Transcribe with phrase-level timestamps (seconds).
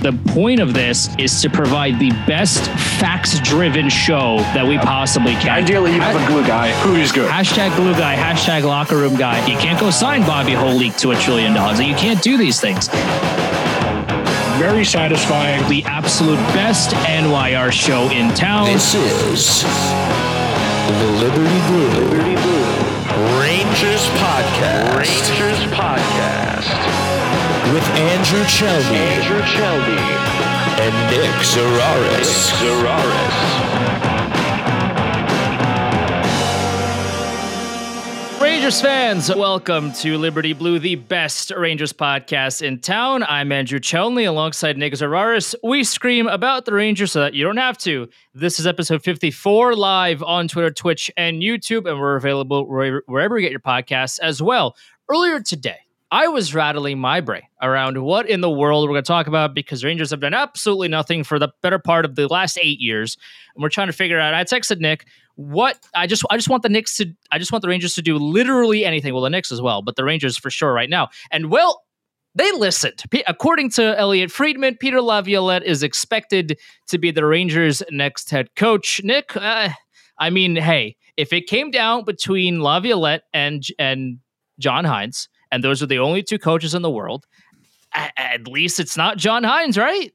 [0.00, 2.64] The point of this is to provide the best
[2.98, 5.50] facts driven show that we possibly can.
[5.50, 7.30] Ideally, you have a glue guy who is good.
[7.30, 9.46] Hashtag glue guy, hashtag locker room guy.
[9.46, 11.80] You can't go sign Bobby Holik to a trillion dollars.
[11.80, 12.88] You can't do these things.
[14.56, 15.68] Very satisfying.
[15.68, 18.72] The absolute best NYR show in town.
[18.72, 24.96] This is the Liberty Blue, Liberty Blue Rangers Podcast.
[24.96, 27.09] Rangers Podcast
[27.68, 30.00] with Andrew Chelney, Andrew Chelney,
[30.80, 32.18] and Nick Zararis.
[32.18, 32.26] Nick
[32.58, 33.80] Zararis.
[38.40, 43.22] Rangers fans, welcome to Liberty Blue, the best Rangers podcast in town.
[43.22, 45.54] I'm Andrew Chelney alongside Nick Zararis.
[45.62, 48.08] We scream about the Rangers so that you don't have to.
[48.34, 53.42] This is episode 54 live on Twitter, Twitch, and YouTube, and we're available wherever you
[53.42, 54.74] get your podcasts as well.
[55.08, 55.78] Earlier today,
[56.12, 59.54] I was rattling my brain around what in the world we're going to talk about
[59.54, 63.16] because Rangers have done absolutely nothing for the better part of the last eight years,
[63.54, 64.34] and we're trying to figure out.
[64.34, 67.62] I texted Nick what I just I just want the Knicks to I just want
[67.62, 69.14] the Rangers to do literally anything.
[69.14, 71.08] Well, the Knicks as well, but the Rangers for sure right now.
[71.30, 71.82] And well,
[72.34, 73.02] they listened.
[73.26, 79.00] According to Elliotte Friedman, Peter Laviolette is expected to be the Rangers' next head coach.
[79.02, 79.70] Nick, uh,
[80.18, 84.18] I mean, hey, if it came down between Laviolette and and
[84.58, 87.26] John Hynes and those are the only two coaches in the world.
[87.92, 90.12] At least it's not John Hynes, right?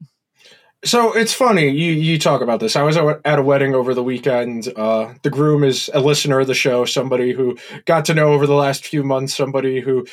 [0.84, 2.76] So it's funny you you talk about this.
[2.76, 4.72] I was at a wedding over the weekend.
[4.76, 8.46] Uh, the groom is a listener of the show, somebody who got to know over
[8.46, 10.06] the last few months, somebody who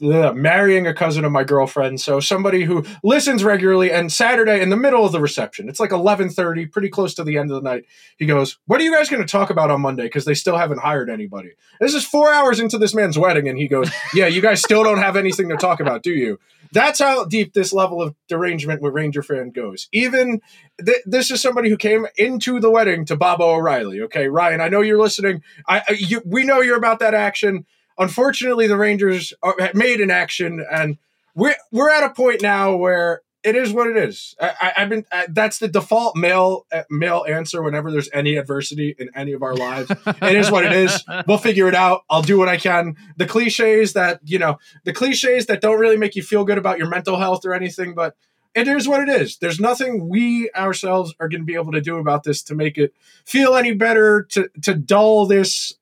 [0.00, 4.76] marrying a cousin of my girlfriend so somebody who listens regularly and saturday in the
[4.76, 7.84] middle of the reception it's like 11.30 pretty close to the end of the night
[8.16, 10.56] he goes what are you guys going to talk about on monday because they still
[10.56, 14.26] haven't hired anybody this is four hours into this man's wedding and he goes yeah
[14.26, 16.38] you guys still don't have anything to talk about do you
[16.72, 20.40] that's how deep this level of derangement with ranger fan goes even
[20.84, 24.00] th- this is somebody who came into the wedding to Baba O'Riley.
[24.02, 25.42] Okay, Ryan, I know you're listening.
[25.66, 27.66] I, I you, we know you're about that action.
[27.98, 30.98] Unfortunately, the Rangers are, made an action, and
[31.34, 34.34] we're we're at a point now where it is what it is.
[34.40, 38.96] I, have been I, that's the default male uh, male answer whenever there's any adversity
[38.98, 39.88] in any of our lives.
[39.90, 41.04] it is what it is.
[41.26, 42.02] We'll figure it out.
[42.10, 42.96] I'll do what I can.
[43.16, 46.78] The cliches that you know, the cliches that don't really make you feel good about
[46.78, 48.16] your mental health or anything, but
[48.54, 49.38] it is what it is.
[49.38, 52.78] There's nothing we ourselves are going to be able to do about this to make
[52.78, 55.74] it feel any better to to dull this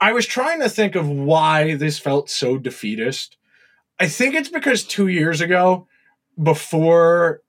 [0.00, 3.36] I was trying to think of why this felt so defeatist.
[3.98, 5.86] I think it's because two years ago,
[6.42, 7.42] before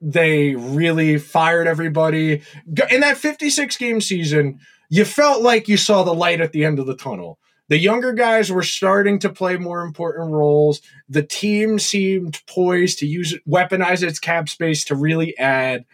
[0.00, 2.42] they really fired everybody,
[2.90, 4.58] in that 56 game season,
[4.88, 7.38] you felt like you saw the light at the end of the tunnel.
[7.68, 10.80] The younger guys were starting to play more important roles.
[11.10, 15.84] The team seemed poised to use weaponize its cap space to really add.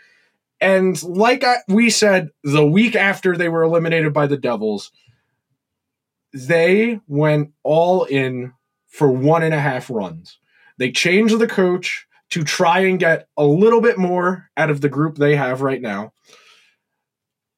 [0.60, 4.92] And like I, we said, the week after they were eliminated by the Devils,
[6.34, 8.52] they went all in
[8.88, 10.38] for one and a half runs.
[10.78, 14.88] They changed the coach to try and get a little bit more out of the
[14.88, 16.12] group they have right now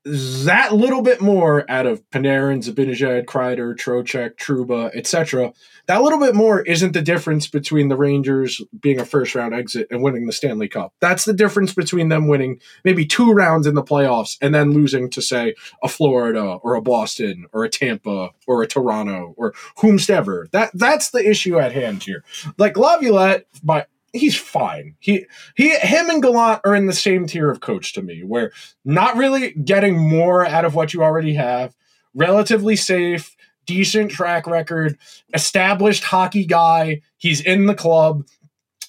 [0.07, 5.53] that little bit more out of Panarin, Zibanejad, Kreider, Trocheck, Trouba, etc.
[5.87, 9.89] That little bit more isn't the difference between the Rangers being a first round exit
[9.91, 10.95] and winning the Stanley Cup.
[11.01, 15.11] That's the difference between them winning maybe two rounds in the playoffs and then losing
[15.11, 20.49] to say a Florida or a Boston or a Tampa or a Toronto or whomstever.
[20.53, 22.23] That that's the issue at hand here.
[22.59, 24.97] Like Laviolette, by he's fine.
[24.99, 28.53] He he him and Gallant are in the same tier of coach to me, where
[28.85, 31.75] not really getting more out of what you already have,
[32.15, 34.99] relatively safe, decent track record,
[35.35, 37.03] established hockey guy.
[37.17, 38.25] He's in the club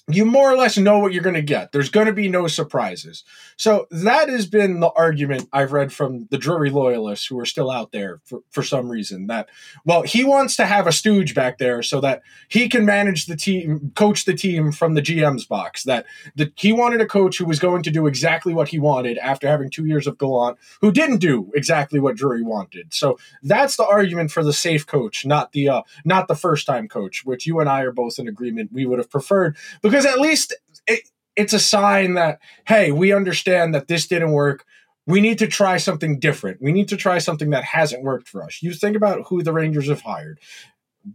[0.08, 1.72] you more or less know what you're going to get.
[1.72, 3.24] There's going to be no surprises.
[3.56, 7.70] So that has been the argument I've read from the Drury loyalists who are still
[7.70, 9.48] out there for, for some reason that,
[9.84, 13.36] well, he wants to have a stooge back there so that he can manage the
[13.36, 15.84] team, coach the team from the GM's box.
[15.84, 19.18] That the, he wanted a coach who was going to do exactly what he wanted
[19.18, 22.94] after having two years of Gallant, who didn't do exactly what Drury wanted.
[22.94, 26.88] So that's the argument for the safe coach, not the uh, not the first time
[26.88, 30.12] coach, which you and I are both in agreement we would have preferred because because
[30.12, 30.54] at least
[30.86, 34.64] it, it's a sign that hey, we understand that this didn't work.
[35.06, 36.60] We need to try something different.
[36.60, 38.62] We need to try something that hasn't worked for us.
[38.62, 40.38] You think about who the Rangers have hired.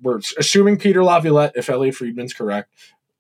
[0.02, 2.72] We're assuming Peter Laviolette, if Elliotte Friedman's correct.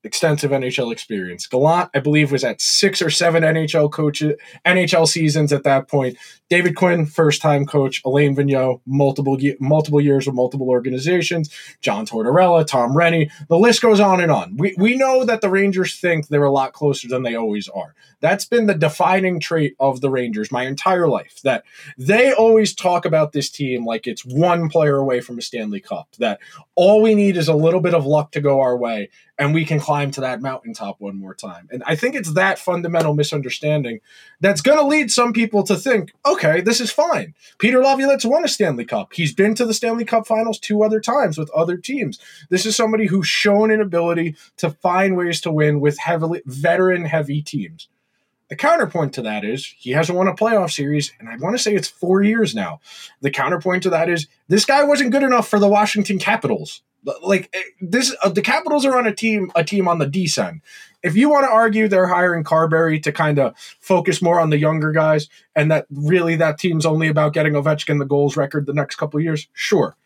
[0.04, 1.48] Extensive NHL experience.
[1.48, 4.34] Gallant, I believe, was at six or seven NHL coaches,
[4.66, 6.18] NHL seasons at that point.
[6.50, 8.02] David Quinn, first time coach.
[8.06, 11.50] Alain Vigneault, multiple multiple years with multiple organizations.
[11.82, 13.32] John Tortorella, Tom Renney.
[13.48, 14.58] The list goes on and on.
[14.58, 17.96] We we know that the Rangers think they're a lot closer than they always are.
[18.20, 21.42] That's been the defining trait of the Rangers my entire life.
[21.44, 21.64] That
[21.98, 26.10] they always talk about this team like it's one player away from a Stanley Cup.
[26.20, 26.40] That
[26.76, 29.10] all we need is a little bit of luck to go our way,
[29.44, 31.68] and we can climb to that mountaintop one more time.
[31.70, 34.00] And I think it's that fundamental misunderstanding
[34.40, 37.34] that's going to lead some people to think, okay, this is fine.
[37.58, 39.12] Peter Laviolette's won a Stanley Cup.
[39.12, 42.20] He's been to the Stanley Cup finals two other times with other teams.
[42.50, 47.04] This is somebody who's shown an ability to find ways to win with heavily veteran
[47.04, 47.90] heavy teams.
[48.48, 51.62] The counterpoint to that is he hasn't won a playoff series, and I want to
[51.62, 52.80] say it's four years now.
[53.20, 56.82] The counterpoint to that is this guy wasn't good enough for the Washington Capitals.
[57.22, 60.62] Like eh, this, uh, the Capitals are on a team, a team on the descent.
[61.04, 64.58] If you want to argue they're hiring Carbery to kind of focus more on the
[64.58, 68.74] younger guys, and that really that team's only about getting Ovechkin the goals record the
[68.74, 69.98] next couple years, sure.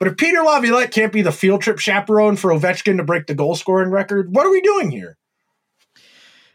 [0.00, 3.34] But if Peter Laviolette can't be the field trip chaperone for Ovechkin to break the
[3.34, 5.18] goal scoring record, what are we doing here?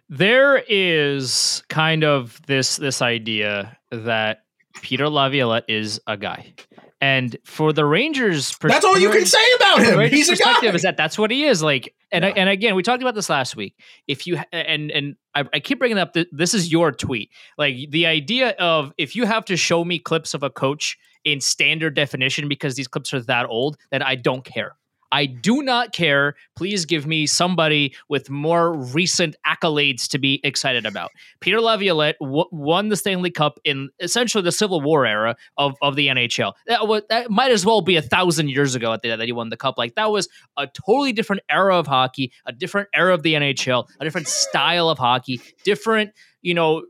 [0.09, 4.44] There is kind of this this idea that
[4.81, 6.53] Peter Laviolette is a guy.
[7.01, 10.09] And for the Rangers, that's all you can say about him.
[10.09, 10.65] He's a guy.
[10.68, 11.94] Is that that's what he is like?
[12.12, 12.33] And yeah.
[12.36, 13.75] and again, we talked about this last week.
[14.07, 17.75] If you and and I, I keep bringing up that this is your tweet, like
[17.89, 21.95] the idea of if you have to show me clips of a coach in standard
[21.95, 24.75] definition because these clips are that old, then I don't care.
[25.15, 26.35] I do not care.
[26.57, 31.12] Please give me somebody with more recent accolades to be excited about.
[31.39, 35.95] Peter Laviolette w- won the Stanley Cup in essentially the Civil War era of, of
[35.95, 36.51] the NHL.
[36.67, 39.31] That, w- that might as well be a thousand years ago at the, that he
[39.31, 39.77] won the cup.
[39.77, 40.27] Like that was
[40.57, 44.89] a totally different era of hockey, a different era of the NHL, a different style
[44.89, 46.83] of hockey, different, you know,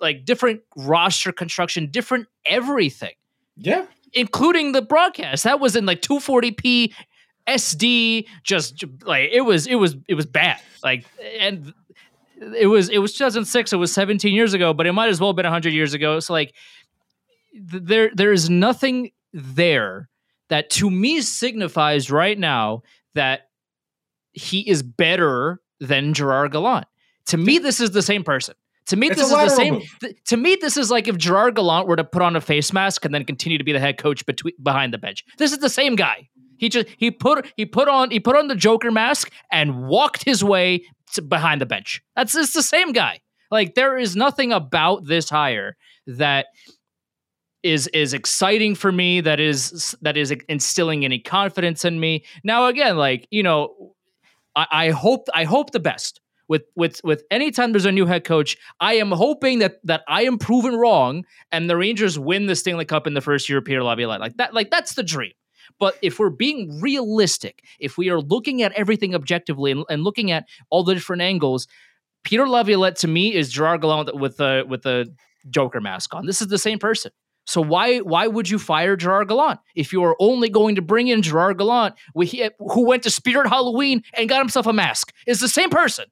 [0.00, 3.14] like different roster construction, different everything.
[3.56, 5.44] Yeah including the broadcast.
[5.44, 6.92] That was in like 240p
[7.46, 10.60] SD just like it was it was it was bad.
[10.82, 11.04] Like
[11.38, 11.72] and
[12.40, 15.28] it was it was 2006 it was 17 years ago but it might as well
[15.28, 16.54] have been 100 years ago so like
[17.52, 20.08] there there is nothing there
[20.48, 22.82] that to me signifies right now
[23.14, 23.50] that
[24.32, 26.86] he is better than Gerard Gallant.
[27.26, 28.54] To me this is the same person.
[28.86, 29.82] To me, it's this is the same.
[30.00, 32.72] Th- to me, this is like if Gerard Gallant were to put on a face
[32.72, 35.24] mask and then continue to be the head coach between behind the bench.
[35.38, 36.28] This is the same guy.
[36.60, 40.24] He just he put he put on he put on the Joker mask and walked
[40.24, 40.84] his way
[41.26, 42.02] behind the bench.
[42.14, 43.20] That's it's the same guy.
[43.50, 45.76] Like there is nothing about this hire
[46.06, 46.46] that
[47.62, 52.24] is is exciting for me that is that is instilling any confidence in me.
[52.44, 53.94] Now again, like, you know,
[54.54, 58.24] I, I hope I hope the best with with with anytime there's a new head
[58.24, 62.56] coach, I am hoping that that I am proven wrong and the Rangers win the
[62.56, 64.20] Stanley Cup in the first of Peter Laviolette.
[64.20, 65.32] Like that, like that's the dream.
[65.80, 70.30] But if we're being realistic, if we are looking at everything objectively and, and looking
[70.30, 71.66] at all the different angles,
[72.22, 75.06] Peter Laviolette to me is Gerard Gallant with a with a
[75.48, 76.26] Joker mask on.
[76.26, 77.10] This is the same person.
[77.46, 81.08] So why why would you fire Gerard Gallant if you are only going to bring
[81.08, 85.12] in Gerard Gallant, who went to Spirit Halloween and got himself a mask?
[85.26, 86.04] Is the same person.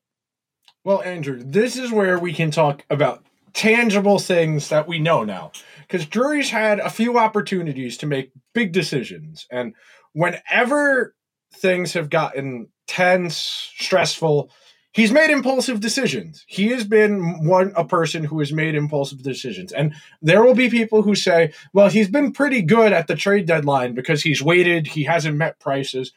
[0.82, 5.52] Well, Andrew, this is where we can talk about tangible things that we know now
[5.88, 9.46] because Drury's had a few opportunities to make big decisions.
[9.50, 9.74] And
[10.12, 11.14] whenever
[11.54, 13.36] things have gotten tense,
[13.78, 14.50] stressful,
[14.92, 16.44] he's made impulsive decisions.
[16.46, 19.72] He has been one a person who has made impulsive decisions.
[19.72, 23.46] And there will be people who say, well, he's been pretty good at the trade
[23.46, 26.12] deadline because he's waited, he hasn't met prices.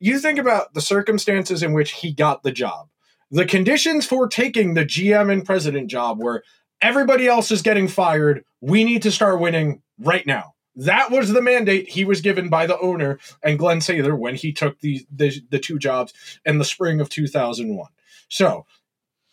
[0.00, 2.88] You think about the circumstances in which he got the job.
[3.30, 6.44] The conditions for taking the GM and president job were
[6.82, 8.44] everybody else is getting fired.
[8.60, 10.54] We need to start winning right now.
[10.74, 14.52] That was the mandate he was given by the owner and Glenn Sather when he
[14.52, 16.12] took the, the, the two jobs
[16.44, 17.88] in the spring of 2001.
[18.28, 18.66] So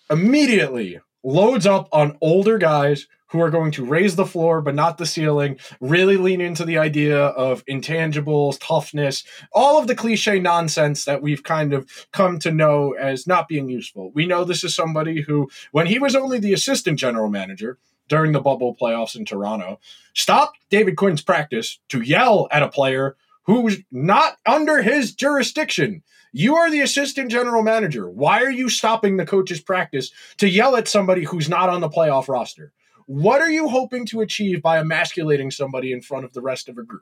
[0.09, 4.97] immediately loads up on older guys who are going to raise the floor but not
[4.97, 11.05] the ceiling, really lean into the idea of intangibles, toughness, all of the cliche nonsense
[11.05, 14.11] that we've kind of come to know as not being useful.
[14.13, 17.77] We know this is somebody who, when he was only the assistant general manager,
[18.09, 19.79] during the bubble playoffs in Toronto,
[20.13, 26.03] stopped David Quinn's practice to yell at a player who's not under his jurisdiction.
[26.31, 28.09] You are the assistant general manager.
[28.09, 31.89] Why are you stopping the coach's practice to yell at somebody who's not on the
[31.89, 32.73] playoff roster?
[33.09, 36.77] What are you hoping to achieve by emasculating somebody in front of the rest of
[36.77, 37.01] a group?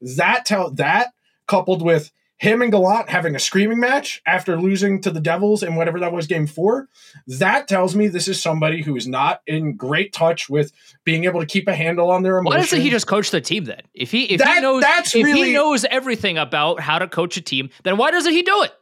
[0.00, 1.08] That tell that
[1.48, 5.74] coupled with him and Gallant having a screaming match after losing to the Devils in
[5.74, 6.86] whatever that was game four,
[7.26, 10.70] that tells me this is somebody who is not in great touch with
[11.02, 12.54] being able to keep a handle on their emotions.
[12.54, 13.80] Why doesn't he just coach the team then?
[13.94, 17.08] If he if That- he knows that's if really- he knows everything about how to
[17.08, 18.72] coach a team, then why doesn't he do it?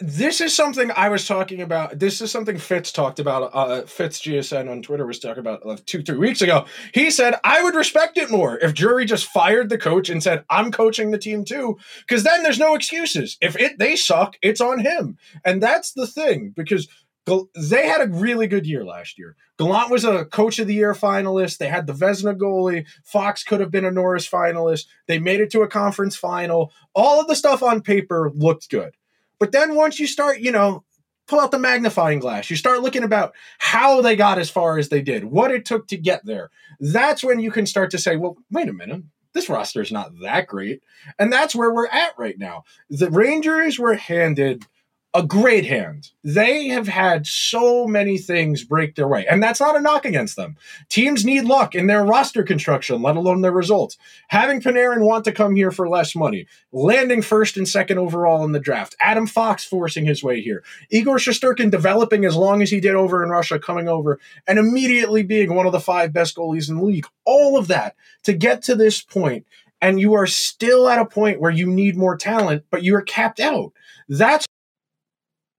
[0.00, 1.98] This is something I was talking about.
[1.98, 3.50] This is something Fitz talked about.
[3.54, 6.66] Uh, Fitz GSN on Twitter was talking about two, three weeks ago.
[6.92, 10.44] He said, I would respect it more if Drury just fired the coach and said,
[10.50, 13.36] I'm coaching the team too, because then there's no excuses.
[13.40, 15.18] If it they suck, it's on him.
[15.44, 16.88] And that's the thing, because
[17.24, 19.36] they had a really good year last year.
[19.56, 21.58] Gallant was a coach of the year finalist.
[21.58, 22.86] They had the Vezina goalie.
[23.04, 24.86] Fox could have been a Norris finalist.
[25.06, 26.72] They made it to a conference final.
[26.94, 28.96] All of the stuff on paper looked good.
[29.42, 30.84] But then once you start, you know,
[31.26, 34.88] pull out the magnifying glass, you start looking about how they got as far as
[34.88, 36.52] they did, what it took to get there.
[36.78, 39.02] That's when you can start to say, well, wait a minute.
[39.32, 40.80] This roster is not that great.
[41.18, 42.62] And that's where we're at right now.
[42.88, 44.64] The Rangers were handed
[45.14, 46.10] a great hand.
[46.24, 49.26] They have had so many things break their way.
[49.26, 50.56] And that's not a knock against them.
[50.88, 53.98] Teams need luck in their roster construction, let alone their results.
[54.28, 58.52] Having Panarin want to come here for less money, landing first and second overall in
[58.52, 62.80] the draft, Adam Fox forcing his way here, Igor Shesterkin developing as long as he
[62.80, 66.70] did over in Russia, coming over and immediately being one of the five best goalies
[66.70, 67.06] in the league.
[67.26, 69.46] All of that to get to this point,
[69.82, 73.02] and you are still at a point where you need more talent, but you are
[73.02, 73.72] capped out.
[74.08, 74.46] That's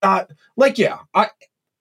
[0.03, 0.99] not like yeah.
[1.13, 1.29] I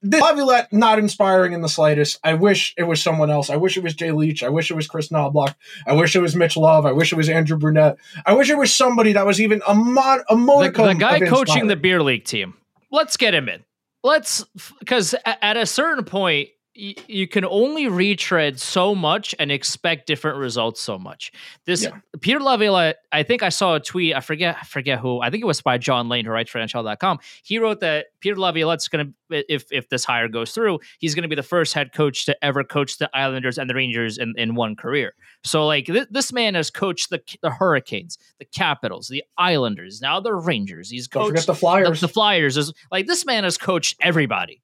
[0.03, 2.19] this Laviolette not inspiring in the slightest.
[2.25, 3.51] I wish it was someone else.
[3.51, 4.43] I wish it was Jay Leach.
[4.43, 5.55] I wish it was Kris Knoblauch.
[5.87, 6.85] I wish it was Mitch Love.
[6.87, 7.97] I wish it was Andrew Brunette.
[8.27, 11.17] I wish it was somebody that was even a mod a The, modicum the guy
[11.19, 12.55] of coaching the beer league team.
[12.91, 13.63] Let's get him in.
[14.03, 14.45] Let's
[14.81, 20.39] because at a certain point y- you can only retread so much and expect different
[20.39, 21.33] results so much.
[21.67, 21.99] This Yeah.
[22.21, 24.15] Peter Laviolette, I think I saw a tweet.
[24.15, 25.21] I forget, I forget who.
[25.21, 27.19] I think it was by John Lane, who writes for NHL.com.
[27.45, 31.23] He wrote that Peter Laviolette's going to, if if this hire goes through, he's going
[31.23, 34.35] to be the first head coach to ever coach the Islanders and the Rangers in,
[34.37, 35.15] in one career.
[35.45, 40.21] So like th- this man has coached the the Hurricanes, the Capitals, the Islanders, now
[40.21, 40.91] the Rangers.
[40.91, 42.01] He's coached the the, Flyers.
[42.01, 42.57] the Flyers.
[42.57, 44.61] Is like this man has coached everybody,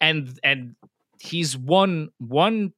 [0.00, 0.74] and and
[1.22, 2.72] he's won one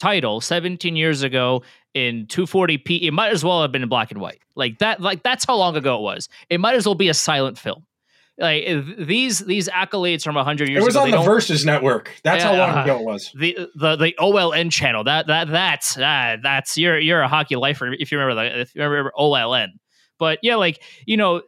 [0.00, 1.62] title 17 years ago
[1.94, 3.02] in 240p.
[3.02, 4.40] It might as well have been in black and white.
[4.54, 5.00] Like that.
[5.00, 6.28] Like that's how long ago it was.
[6.50, 7.86] It might as well be a silent film.
[8.38, 8.64] Like
[8.98, 10.82] these these accolades from 100 years ago.
[10.82, 11.04] it was ago.
[11.04, 12.10] on the Versus Network.
[12.24, 13.30] That's how long uh, ago it was.
[13.38, 15.04] the the the OLN channel.
[15.04, 18.74] That that that's uh, that's you're you're a hockey lifer if you remember that if
[18.74, 19.68] you remember OLN.
[20.18, 21.42] But yeah, like you know,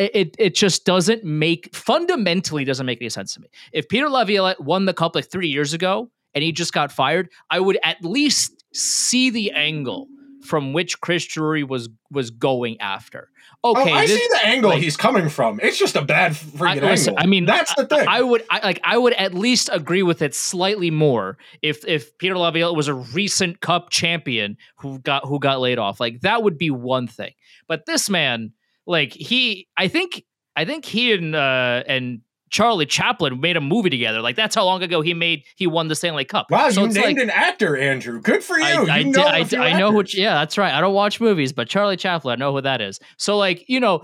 [0.00, 3.48] it it, just doesn't make fundamentally doesn't make any sense to me.
[3.72, 7.28] If Peter Laviolette won the cup like three years ago and he just got fired,
[7.50, 10.08] I would at least see the angle
[10.42, 13.28] from which Chris Drury was was going after.
[13.62, 15.60] Oh, okay, oh, I this- see the angle like- he's coming from.
[15.62, 17.24] It's just a bad I, freaking listen, angle.
[17.24, 18.08] I mean, that's the thing.
[18.08, 18.80] I, I would I, like.
[18.82, 22.94] I would at least agree with it slightly more if if Peter Laviolette was a
[22.94, 26.00] recent Cup champion who got who got laid off.
[26.00, 27.32] Like that would be one thing.
[27.68, 28.52] But this man,
[28.90, 30.24] like he, I think
[30.56, 32.20] I think he and uh, and
[32.50, 34.20] Charlie Chaplin made a movie together.
[34.20, 36.50] Like that's how long ago he made he won the Stanley Cup.
[36.50, 38.20] wow, so you named like, an actor, Andrew.
[38.20, 38.64] Good for you.
[38.64, 40.02] I, I, you did- know I, I know who.
[40.08, 40.74] Yeah, that's right.
[40.74, 42.98] I don't watch movies, but Charlie Chaplin, I know who that is.
[43.18, 44.02] So like you know,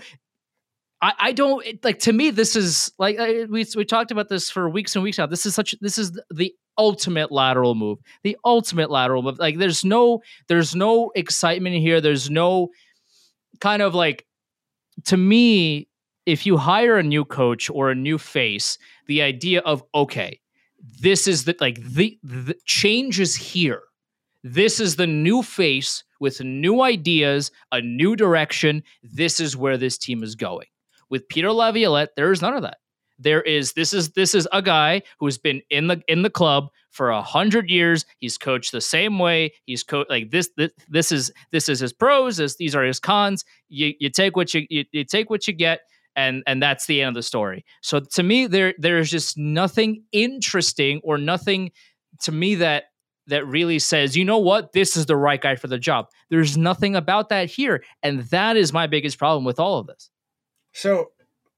[1.02, 1.98] I, I don't it- like.
[2.00, 5.18] To me, this is like I, we we talked about this for weeks and weeks
[5.18, 5.26] now.
[5.26, 5.74] This is such.
[5.80, 7.98] This is the ultimate lateral move.
[8.22, 9.38] The ultimate lateral move.
[9.38, 12.00] Like there's no there's no excitement here.
[12.00, 12.68] There's no
[13.60, 14.24] kind of like
[15.04, 15.88] to me.
[16.24, 20.40] If you hire a new coach or a new face, the idea of okay,
[21.00, 23.82] this is the like the, the change is here
[24.48, 28.84] this is the new face with new ideas, a new direction.
[29.02, 30.68] This is where this team is going.
[31.10, 32.78] With Peter Laviolette, there is none of that.
[33.18, 36.68] There is this is this is a guy who's been in the in the club
[36.90, 38.04] for a hundred years.
[38.18, 39.52] He's coached the same way.
[39.64, 40.70] He's coached like this, this.
[40.88, 42.36] This is this is his pros.
[42.36, 43.44] This, these are his cons.
[43.68, 45.80] You you take what you, you you take what you get,
[46.14, 47.64] and and that's the end of the story.
[47.82, 51.72] So to me, there there's just nothing interesting or nothing
[52.22, 52.84] to me that
[53.28, 56.06] that really says, you know what, this is the right guy for the job.
[56.30, 57.82] There's nothing about that here.
[58.02, 60.10] And that is my biggest problem with all of this.
[60.72, 61.08] So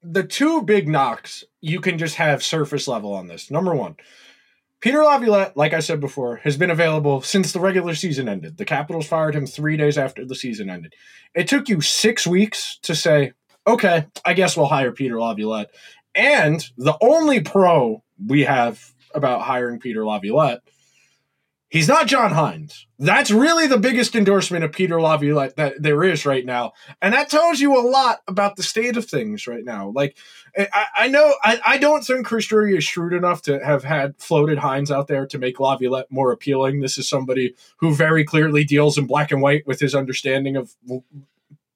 [0.03, 3.51] the two big knocks you can just have surface level on this.
[3.51, 3.97] Number one,
[4.81, 8.57] Peter Laviolette, like I said before, has been available since the regular season ended.
[8.57, 10.95] The Capitals fired him three days after the season ended.
[11.35, 13.33] It took you six weeks to say,
[13.67, 15.71] okay, I guess we'll hire Peter Laviolette.
[16.15, 20.61] And the only pro we have about hiring Peter Laviolette
[21.71, 22.87] He's not John Hynes.
[22.99, 26.73] That's really the biggest endorsement of Peter Laviolette that there is right now.
[27.03, 29.93] And that tells you a lot about the state of things right now.
[29.95, 30.17] Like,
[30.57, 34.17] I, I know, I, I don't think Chris Drury is shrewd enough to have had
[34.17, 36.81] floated Hynes out there to make Laviolette more appealing.
[36.81, 40.75] This is somebody who very clearly deals in black and white with his understanding of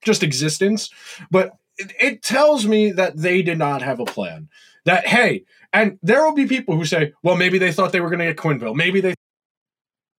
[0.00, 0.88] just existence.
[1.30, 4.48] But it, it tells me that they did not have a plan.
[4.86, 8.10] That, hey, and there will be people who say, well, maybe they thought they were
[8.10, 8.74] going to get Quenneville.
[8.74, 9.14] Maybe they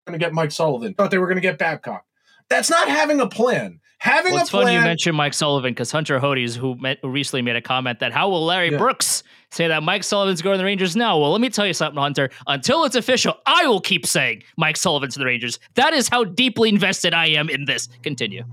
[0.05, 0.93] going to get Mike Sullivan.
[0.93, 2.05] Thought they were going to get Babcock.
[2.49, 3.79] That's not having a plan.
[3.99, 4.63] Having Well, a it's plan.
[4.65, 8.11] funny you mentioned Mike Sullivan because Hunter Hodes, who met, recently made a comment that
[8.11, 8.77] how will Larry Yeah.
[8.77, 11.17] Brooks say that Mike Sullivan's going to the Rangers now?
[11.17, 12.29] Well, let me tell you something, Hunter.
[12.47, 15.57] Until it's official, I will keep saying Mike Sullivan to the Rangers.
[15.75, 17.87] That is how deeply invested I am in this.
[18.03, 18.43] Continue.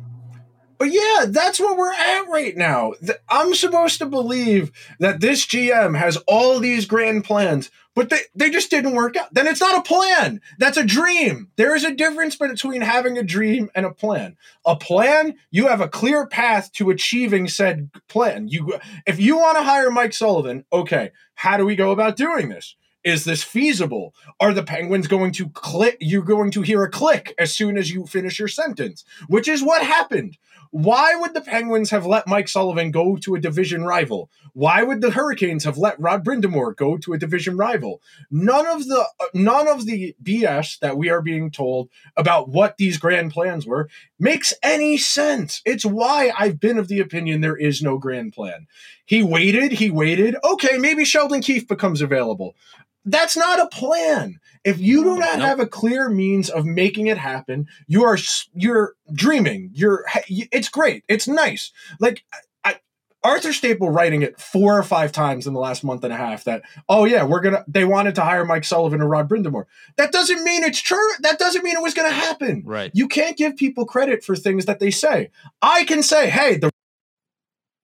[0.80, 2.94] But yeah, that's where we're at right now.
[3.28, 8.48] I'm supposed to believe that this GM has all these grand plans, but they, they
[8.48, 9.28] just didn't work out.
[9.30, 10.40] Then it's not a plan.
[10.58, 11.50] That's a dream.
[11.56, 14.38] There is a difference between having a dream and a plan.
[14.64, 18.48] A plan, you have a clear path to achieving said plan.
[18.48, 22.48] You if you want to hire Mike Sullivan, okay, how do we go about doing
[22.48, 22.74] this?
[23.02, 24.14] Is this feasible?
[24.40, 25.96] Are the Penguins going to click?
[26.00, 29.62] You're going to hear a click as soon as you finish your sentence, which is
[29.62, 30.36] what happened.
[30.72, 34.30] Why would the Penguins have let Mike Sullivan go to a division rival?
[34.52, 38.00] Why would the Hurricanes have let Rod Brind'Amour go to a division rival?
[38.30, 42.76] None of the uh, none of the BS that we are being told about what
[42.76, 45.60] these grand plans were makes any sense.
[45.64, 48.68] It's why I've been of the opinion there is no grand plan.
[49.04, 50.36] He waited, he waited.
[50.44, 52.54] Okay, maybe Sheldon Keefe becomes available.
[53.04, 54.40] That's not a plan.
[54.64, 55.48] If you do not Nope.
[55.48, 58.18] have a clear means of making it happen, you are
[58.52, 59.70] you're dreaming.
[59.72, 61.02] You're it's great.
[61.08, 61.72] It's nice.
[61.98, 62.24] Like
[62.62, 62.76] I,
[63.24, 66.44] Arthur Staple writing it four or five times in the last month and a half
[66.44, 69.64] that oh yeah we're gonna they wanted to hire Mike Sullivan or Rod Brind'Amour.
[69.96, 71.08] That doesn't mean it's true.
[71.20, 72.62] That doesn't mean it was gonna happen.
[72.66, 72.90] Right.
[72.92, 75.30] You can't give people credit for things that they say.
[75.62, 76.70] I can say, hey, the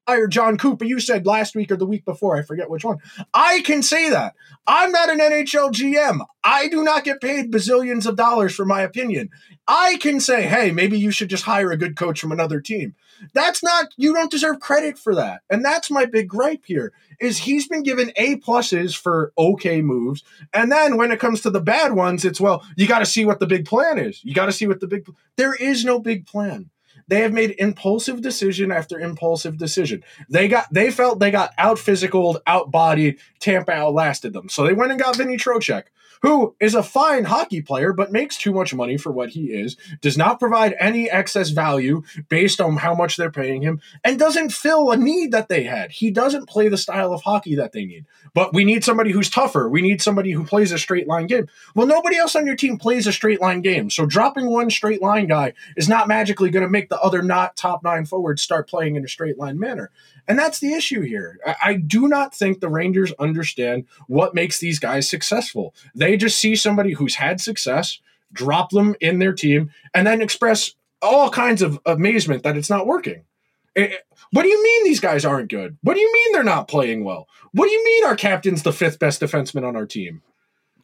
[0.06, 2.98] hired John Cooper, you said last week or the week before, I forget which one.
[3.34, 4.34] I can say that.
[4.66, 6.24] I'm not an NHL GM.
[6.44, 9.30] I do not get paid bazillions of dollars for my opinion.
[9.66, 12.94] I can say, hey, maybe you should just hire a good coach from another team.
[13.32, 15.42] That's not, you don't deserve credit for that.
[15.50, 20.22] And that's my big gripe here is he's been given A pluses for okay moves.
[20.52, 23.24] And then when it comes to the bad ones, it's, well, you got to see
[23.24, 24.22] what the big plan is.
[24.22, 26.70] You got to see what the big, there is no big plan.
[27.08, 30.02] They have made impulsive decision after impulsive decision.
[30.28, 33.18] They got they felt they got out physicaled, out bodied.
[33.38, 35.84] Tampa outlasted them, so they went and got Vinny Trocheck,
[36.22, 39.76] who is a fine hockey player but makes too much money for what he is.
[40.00, 44.52] Does not provide any excess value based on how much they're paying him, and doesn't
[44.52, 45.90] fill a need that they had.
[45.90, 48.06] He doesn't play the style of hockey that they need.
[48.34, 49.68] But we need somebody who's tougher.
[49.68, 51.48] We need somebody who plays a straight line game.
[51.74, 55.02] Well, nobody else on your team plays a straight line game, so dropping one straight
[55.02, 58.68] line guy is not magically going to make the other not top nine forwards start
[58.68, 59.90] playing in a straight line manner.
[60.28, 61.38] And that's the issue here.
[61.46, 65.74] I, I do not think the Rangers understand what makes these guys successful.
[65.94, 68.00] They just see somebody who's had success,
[68.32, 72.86] drop them in their team, and then express all kinds of amazement that it's not
[72.86, 73.24] working.
[73.74, 73.96] Eh, eh,
[74.32, 75.76] what do you mean these guys aren't good?
[75.82, 77.28] What do you mean they're not playing well?
[77.52, 80.22] What do you mean our captain's the fifth best defenseman on our team?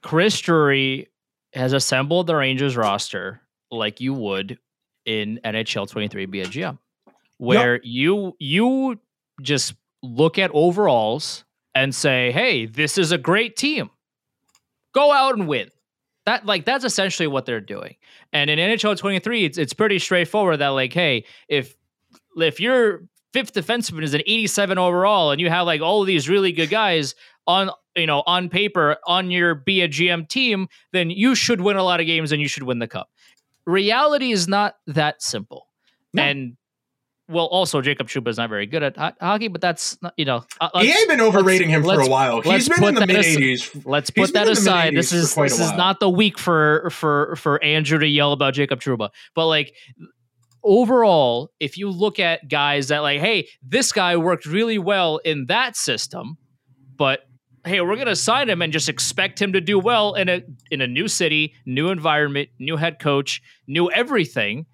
[0.02, 1.08] Chris Drury
[1.52, 4.58] has assembled the Rangers roster like you would
[5.04, 6.78] in NHL 23 be a GM,
[7.38, 8.98] where you you
[9.40, 13.90] just look at overalls and say, "Hey, this is a great team.
[14.92, 15.70] Go out and win."
[16.26, 17.96] That like that's essentially what they're doing.
[18.32, 21.74] And in NHL 23, it's it's pretty straightforward that like, hey, if
[22.36, 23.02] if your
[23.32, 26.70] fifth defenseman is an 87 overall and you have like all of these really good
[26.70, 27.14] guys
[27.46, 31.76] on you know on paper on your be a GM team, then you should win
[31.76, 33.08] a lot of games and you should win the cup.
[33.66, 35.66] Reality is not that simple.
[36.12, 36.22] No.
[36.22, 36.56] And
[37.32, 40.24] well, also Jacob Trouba is not very good at ho- hockey, but that's not, you
[40.24, 40.44] know.
[40.60, 42.36] uh, He ain't been overrating him for a while.
[42.44, 43.82] let's He's been in the mid 80s.
[43.84, 44.94] Let's put that aside.
[44.94, 48.80] This is this is not the week for for for Andrew to yell about Jacob
[48.80, 49.10] Trouba.
[49.34, 49.74] But like
[50.62, 55.46] overall, if you look at guys that like, hey, this guy worked really well in
[55.46, 56.36] that system,
[56.96, 57.20] but
[57.64, 60.80] hey, we're gonna sign him and just expect him to do well in a in
[60.80, 64.66] a new city, new environment, new head coach, new everything.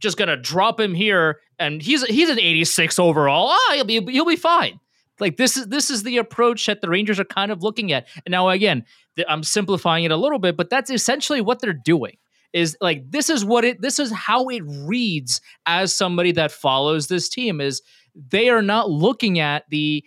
[0.00, 3.48] Just gonna drop him here, and he's he's an 86 overall.
[3.50, 4.80] Ah, he'll be he'll be fine.
[5.20, 8.08] Like this is this is the approach that the Rangers are kind of looking at.
[8.24, 8.84] And now again,
[9.28, 12.16] I'm simplifying it a little bit, but that's essentially what they're doing.
[12.52, 17.06] Is like this is what it this is how it reads as somebody that follows
[17.06, 17.80] this team is
[18.14, 20.02] they are not looking at the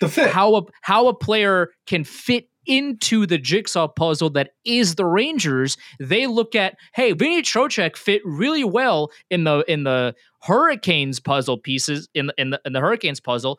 [0.00, 0.30] The fit.
[0.30, 5.76] how a how a player can fit into the jigsaw puzzle that is the Rangers.
[5.98, 11.58] They look at, hey, Vinny Trocheck fit really well in the in the Hurricanes puzzle
[11.58, 13.58] pieces in the, in the in the Hurricanes puzzle,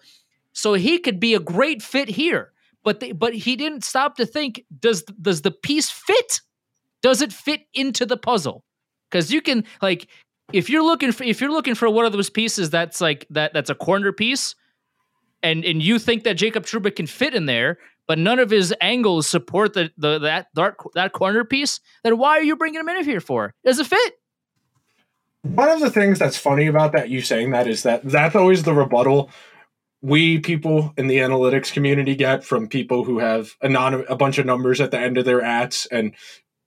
[0.54, 2.54] so he could be a great fit here.
[2.84, 6.40] But they, but he didn't stop to think does does the piece fit?
[7.02, 8.64] Does it fit into the puzzle?
[9.10, 10.08] Because you can like
[10.54, 13.54] if you're looking for if you're looking for one of those pieces that's like that
[13.54, 14.56] that's a corner piece,
[15.44, 17.78] and and you think that Jacob Trouba can fit in there,
[18.10, 22.40] but none of his angles support the, the that that that corner piece, then why
[22.40, 23.54] are you bringing him in here for?
[23.64, 24.16] Does it fit?
[25.44, 28.64] One of the things that's funny about that you saying that is that that's always
[28.64, 29.30] the rebuttal
[30.02, 33.70] we people in the analytics community get from people who have a
[34.10, 36.16] a bunch of numbers at the end of their ats and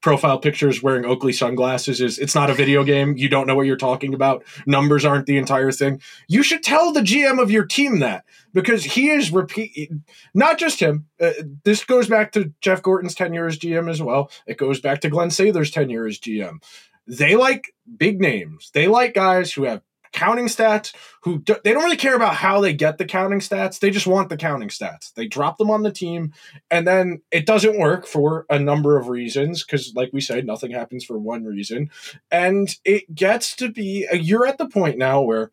[0.02, 3.16] profile pictures wearing Oakley sunglasses is it's not a video game.
[3.16, 4.44] You don't know what you're talking about.
[4.66, 6.02] Numbers aren't the entire thing.
[6.28, 9.90] You should tell the GM of your team that because he is repeat
[10.34, 11.06] not just him.
[11.20, 11.32] Uh,
[11.64, 14.30] this goes back to Jeff Gorton's tenure as GM as well.
[14.46, 16.62] It goes back to Glenn Sather's tenure as GM.
[17.06, 18.70] They like big names.
[18.74, 22.72] They like guys who have counting stats who they don't really care about how they
[22.72, 23.78] get the counting stats.
[23.78, 25.12] They just want the counting stats.
[25.14, 26.32] They drop them on the team
[26.70, 30.70] and then it doesn't work for a number of reasons because like we said nothing
[30.70, 31.90] happens for one reason.
[32.30, 35.50] And it gets to be you're at the point now where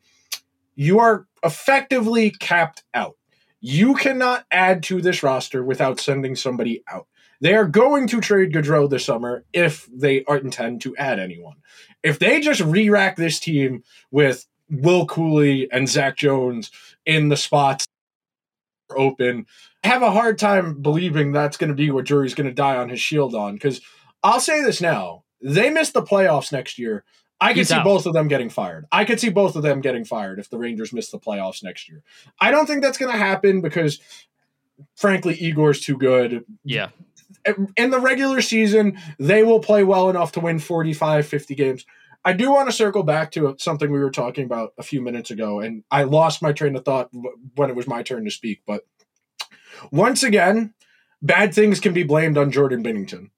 [0.76, 3.16] you are effectively capped out.
[3.62, 7.08] You cannot add to this roster without sending somebody out.
[7.42, 11.56] They are going to trade Goodrow this summer if they intend to add anyone.
[12.04, 16.72] If they just re-rack this team with Will Cuylle and Zach Jones
[17.06, 17.86] in the spots
[18.96, 19.46] open,
[19.84, 22.76] I have a hard time believing that's going to be what Drury's going to die
[22.78, 23.54] on his shield on.
[23.54, 23.82] Because
[24.24, 27.04] I'll say this now: they miss the playoffs next year.
[27.42, 27.86] I could He's see out.
[27.86, 28.86] both of them getting fired.
[28.92, 31.88] I could see both of them getting fired if the Rangers miss the playoffs next
[31.88, 32.04] year.
[32.42, 34.00] I don't think that's going to happen because,
[34.98, 36.90] frankly, Igor's too good Yeah.
[37.78, 41.86] in the regular season, they will play well enough to win 45, 50 games.
[42.26, 45.32] I do want to circle back to something we were talking about a few minutes
[45.32, 47.10] ago, and I lost my train of thought
[47.56, 48.62] when it was my turn to speak.
[48.68, 48.86] But
[49.92, 50.74] once again,
[51.22, 53.30] bad things can be blamed on Jordan Binnington.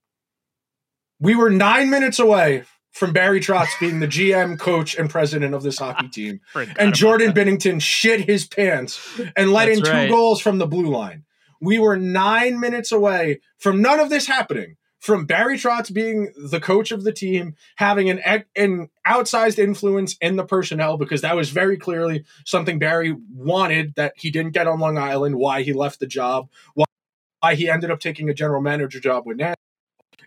[1.20, 5.64] We were nine minutes away from Barry Trotz being the GM, coach, and president of
[5.64, 6.42] this hockey team
[6.78, 7.32] and Jordan.
[7.32, 9.00] Binnington shit his pants
[9.36, 10.10] and let That's in two right.
[10.10, 11.24] goals from the blue line.
[11.62, 14.78] We were nine minutes away from none of this happening.
[15.02, 18.20] From Barry Trotz being the coach of the team, having an
[18.56, 24.14] an outsized influence in the personnel, because that was very clearly something Barry wanted that
[24.16, 25.36] he didn't get on Long Island.
[25.38, 29.38] Why he left the job, why, he ended up taking a general manager job with
[29.38, 29.56] Nashville.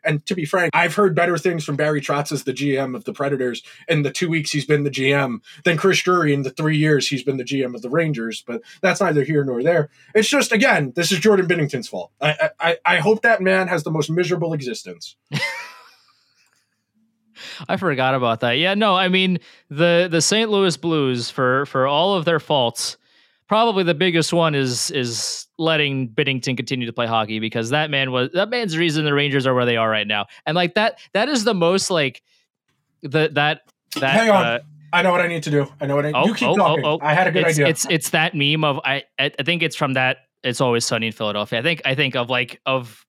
[0.04, 3.04] And to be frank, I've heard better things from Barry Trotz as the GM of
[3.04, 6.50] the Predators in the two weeks he's been the GM than Chris Drury in the
[6.50, 8.42] three years he's been the GM of the Rangers.
[8.46, 9.90] But that's neither here nor there.
[10.14, 12.10] It's just again, this is Jordan Binnington's fault.
[12.20, 15.16] I I, I hope that man has the most miserable existence.
[17.68, 18.52] I forgot about that.
[18.52, 19.38] Yeah, no, I mean
[19.70, 20.50] the the St.
[20.50, 22.96] Louis Blues for for all of their faults,
[23.48, 28.10] probably the biggest one is is letting Binnington continue to play hockey because that man
[28.10, 30.26] was that man's reason the Rangers are where they are right now.
[30.46, 32.22] And like that that is the most like
[33.02, 33.62] the that
[34.00, 34.44] that Hang on.
[34.44, 34.58] uh,
[34.92, 35.66] I know what I need to do.
[35.80, 36.12] I know what I.
[36.12, 36.84] Oh, you keep oh, talking.
[36.84, 37.06] oh, oh.
[37.06, 37.66] I had a good it's, idea.
[37.66, 41.08] It's it's that meme of I I I think it's from that it's always sunny
[41.08, 41.58] in Philadelphia.
[41.58, 43.03] I think I think of like of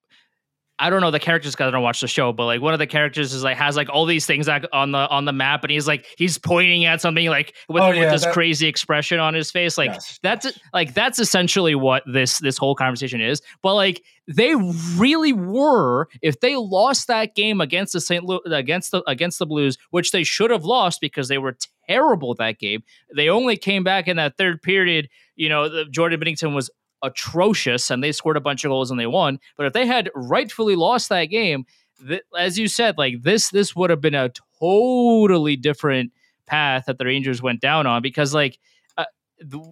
[0.77, 2.79] I don't know the characters because I don't watch the show, but like one of
[2.79, 5.63] the characters is like has like all these things like on the on the map,
[5.63, 9.17] and he's like he's pointing at something like with, Oh, with this that- crazy expression
[9.19, 9.77] on his face.
[9.77, 10.19] Like Yes.
[10.21, 13.41] that's like that's essentially what this this whole conversation is.
[13.63, 14.53] But like they
[14.97, 18.23] really were if they lost that game against the St.
[18.25, 21.55] Louis against the against the Blues, which they should have lost because they were
[21.87, 22.83] terrible that game.
[23.15, 25.07] They only came back in that third period.
[25.37, 26.69] You know, the Jordan Binnington was
[27.05, 29.39] atrocious and they scored a bunch of goals and they won.
[29.57, 31.65] But if they had rightfully lost that game,
[32.07, 36.11] th- as you said, like this this would have been a totally different
[36.45, 38.59] path that the Rangers went down on because like
[38.97, 39.05] uh,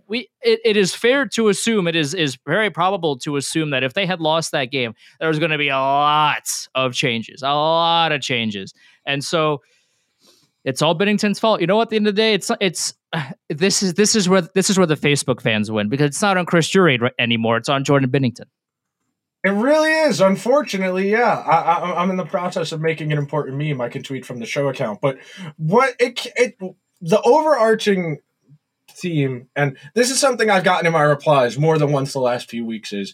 [0.07, 3.83] we it, it is fair to assume it is is very probable to assume that
[3.83, 7.43] if they had lost that game there was going to be a lot of changes
[7.43, 8.73] a lot of changes
[9.05, 9.61] and so
[10.63, 11.61] it's all Binnington's fault.
[11.61, 11.83] You know what?
[11.83, 12.93] At the end of the day, it's it's
[13.49, 16.37] this is this is where this is where the Facebook fans win because it's not
[16.37, 17.57] on Chris Drury anymore.
[17.57, 18.45] It's on Jordan Binnington.
[19.43, 20.21] It really is.
[20.21, 21.35] Unfortunately, yeah.
[21.35, 23.81] I, I, I'm in the process of making an important meme.
[23.81, 25.17] I can tweet from the show account, but
[25.57, 26.57] what it it
[27.01, 28.19] the overarching
[28.89, 32.49] theme, and this is something I've gotten in my replies more than once the last
[32.49, 33.13] few weeks, is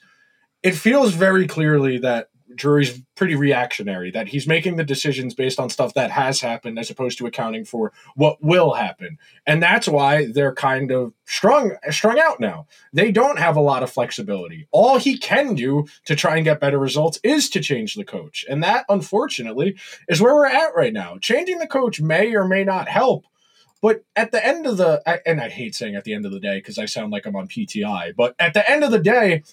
[0.61, 5.69] it feels very clearly that Drury's pretty reactionary, that he's making the decisions based on
[5.69, 9.17] stuff that has happened as opposed to accounting for what will happen.
[9.45, 12.67] And that's why they're kind of strung strung out now.
[12.93, 14.67] They don't have a lot of flexibility.
[14.71, 18.45] All he can do to try and get better results is to change the coach.
[18.49, 21.17] And that unfortunately is where we're at right now.
[21.19, 23.25] Changing the coach may or may not help.
[23.81, 26.39] But at the end of the, and I hate saying at the end of the
[26.39, 29.43] day because I sound like I'm on PTI, but at the end of the day,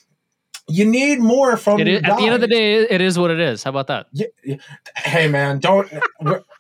[0.69, 3.31] you need more from It is, at the end of the day, it is what
[3.31, 3.63] it is.
[3.63, 4.07] How about that?
[4.13, 4.57] Yeah, yeah.
[4.97, 5.89] Hey, man, don't.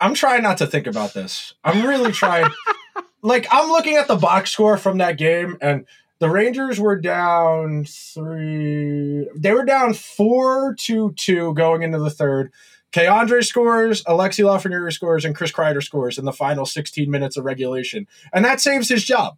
[0.00, 1.54] I'm trying not to think about this.
[1.64, 2.50] I'm really trying.
[3.22, 5.86] like, I'm looking at the box score from that game, and
[6.20, 9.28] the Rangers were down three.
[9.36, 12.52] They were down four to two going into the third.
[12.92, 17.44] K'Andre scores, Alexi Lafreniere scores, and Chris Kreider scores in the final 16 minutes of
[17.44, 19.36] regulation, and that saves his job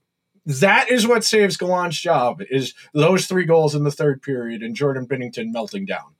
[0.48, 4.74] that is what saves Gallant's job is those three goals in the third period and
[4.74, 6.14] Jordan Binnington melting down.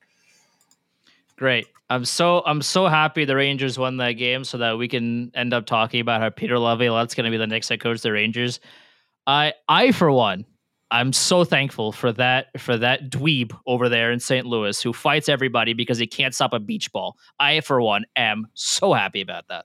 [1.37, 1.67] Great.
[1.89, 5.55] I'm so I'm so happy the Rangers won that game so that we can end
[5.55, 8.13] up talking about how Peter Laviolette's going to be the next head coach of the
[8.13, 8.61] Rangers.
[9.27, 10.45] I I for one
[10.91, 14.45] I'm so thankful for that for that dweeb over there in St.
[14.45, 17.17] Louis who fights everybody because he can't stop a beach ball.
[17.41, 19.65] I for one am so happy about that.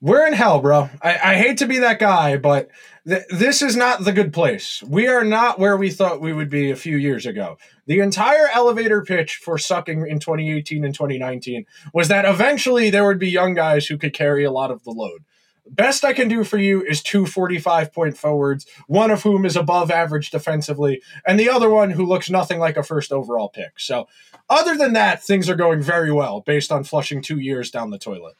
[0.00, 0.88] We're in hell, bro.
[1.02, 2.68] I, I hate to be that guy, but
[3.06, 4.80] th- this is not the good place.
[4.86, 7.58] We are not where we thought we would be a few years ago.
[7.86, 13.18] The entire elevator pitch for sucking in 2018 and 2019 was that eventually there would
[13.18, 15.24] be young guys who could carry a lot of the load.
[15.68, 19.56] Best I can do for you is two 45 point forwards, one of whom is
[19.56, 23.80] above average defensively, and the other one who looks nothing like a first overall pick.
[23.80, 24.06] So,
[24.48, 27.98] other than that, things are going very well based on flushing two years down the
[27.98, 28.36] toilet.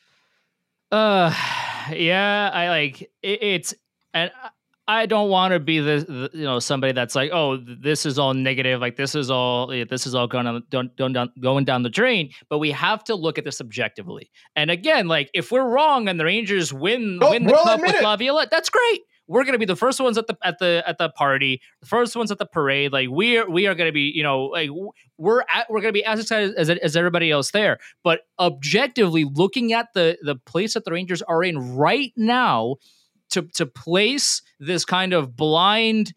[0.90, 1.34] Uh,
[1.92, 3.74] yeah, I like it, it's
[4.14, 4.30] and
[4.86, 8.18] I don't want to be the, the, you know somebody that's like, oh, this is
[8.18, 11.66] all negative, like this is all this is all going on don't, don't, down, going
[11.66, 12.30] down the drain.
[12.48, 14.30] But we have to look at this objectively.
[14.56, 17.80] And again, like if we're wrong and the Rangers win Oh, win the we'll cup
[17.80, 18.02] with it.
[18.02, 19.02] Laviolette, that's great.
[19.28, 22.16] We're gonna be the first ones at the at the at the party, the first
[22.16, 22.92] ones at the parade.
[22.92, 24.70] Like we are we are gonna be, you know, like
[25.18, 27.78] we're at, we're gonna be as excited as as everybody else there.
[28.02, 32.76] But objectively, looking at the the place that the Rangers are in right now,
[33.30, 36.14] to to place this kind of blind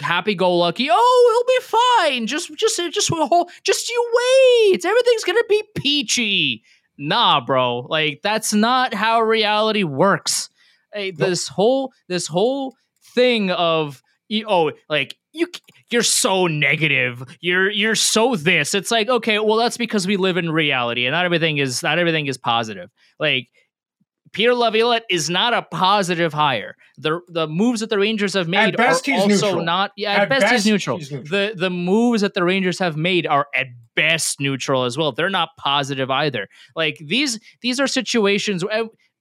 [0.00, 5.62] happy-go-lucky oh it'll be fine just just just hold just you wait everything's gonna be
[5.76, 6.62] peachy
[6.98, 10.50] nah bro like that's not how reality works
[10.92, 12.74] Hey, this whole this whole
[13.14, 14.02] thing of
[14.46, 15.46] oh like you
[15.90, 20.36] you're so negative you're you're so this it's like okay well that's because we live
[20.36, 23.48] in reality and not everything is not everything is positive like
[24.32, 26.76] Peter Laviolette is not a positive hire.
[26.98, 29.64] The the moves that the Rangers have made are also neutral.
[29.64, 29.92] not.
[29.96, 30.98] Yeah, at, At best, best, he's, neutral.
[30.98, 31.30] he's neutral.
[31.30, 35.12] The the moves that the Rangers have made are at best neutral as well.
[35.12, 36.48] They're not positive either.
[36.76, 38.64] Like these these are situations.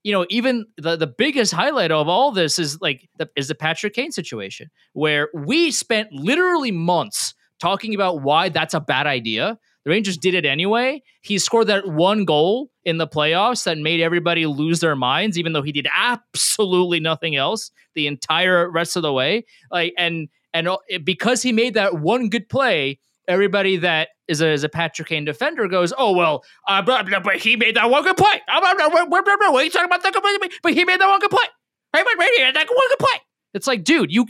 [0.07, 3.55] You know, even the the biggest highlight of all this is like the, is the
[3.55, 9.59] Patrick Kane situation, where we spent literally months talking about why that's a bad idea.
[9.83, 11.03] The Rangers did it anyway.
[11.23, 15.51] He scored that one goal in the playoffs that made everybody lose their minds, even
[15.51, 19.43] though he did absolutely nothing else the entire rest of the way.
[19.71, 24.51] Like and and uh, because he made that one good play, everybody that is a,
[24.51, 27.89] is a Patrick Kane defender goes, "Oh well, uh, but, but- but he made that
[27.89, 28.41] one good play.
[28.47, 29.51] Uh, blah, blah, blah, blah, blah, blah.
[29.51, 30.03] What are you talking about?
[30.03, 30.49] That good play?
[30.63, 31.45] But he made that one good play.
[31.93, 33.19] Hey, but right here, that one good play."
[33.53, 34.27] It's like, dude, you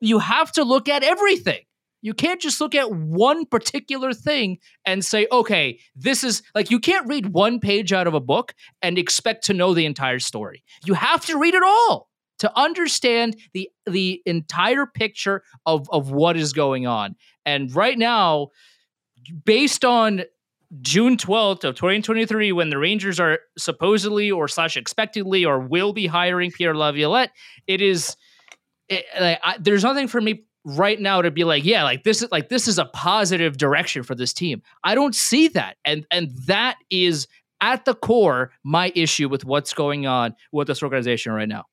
[0.00, 1.60] you have to look at everything.
[2.00, 6.78] You can't just look at one particular thing and say, okay, this is like you
[6.78, 10.62] can't read one page out of a book and expect to know the entire story.
[10.84, 12.07] You have to read it all
[12.38, 17.16] to understand the the entire picture of of what is going on.
[17.44, 18.48] And right now,
[19.44, 20.22] based on
[20.82, 26.06] June 12th of 2023, when the Rangers are supposedly or slash expectedly or will be
[26.06, 27.30] hiring Pierre Laviolette,
[27.66, 28.16] it is
[28.88, 32.22] it, like, I, there's nothing for me right now to be like, yeah, like this
[32.22, 34.62] is like this is a positive direction for this team.
[34.84, 37.26] I don't see that, and and that is
[37.60, 41.64] at the core my issue with what's going on with this organization right now.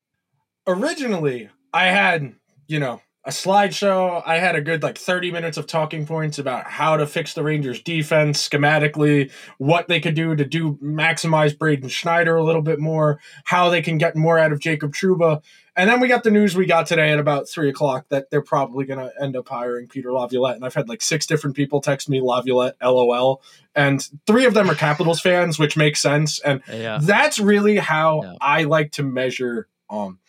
[0.67, 2.35] Originally I had,
[2.67, 4.21] you know, a slideshow.
[4.23, 7.41] I had a good like 30 minutes of talking points about how to fix the
[7.43, 12.79] Rangers defense schematically, what they could do to do maximize Braden Schneider a little bit
[12.79, 15.41] more, how they can get more out of Jacob Trouba.
[15.75, 18.43] And then we got the news we got today at about three o'clock that they're
[18.43, 20.55] probably going to end up hiring Peter Laviolette.
[20.55, 23.41] And I've had like six different people text me Laviolette, LOL.
[23.73, 26.39] And three of them are Capitals fans, which makes sense.
[26.39, 26.99] And Yeah.
[27.01, 28.33] that's really how Yeah.
[28.39, 30.19] I like to measure um